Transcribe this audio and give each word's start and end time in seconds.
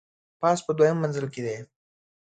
پاس 0.39 0.59
په 0.65 0.71
دوهم 0.77 0.97
منزل 1.03 1.25
کي 1.33 1.41
دی. 1.45 1.57